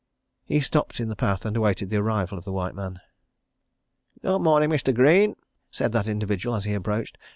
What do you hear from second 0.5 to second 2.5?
stopped in the path and awaited the arrival of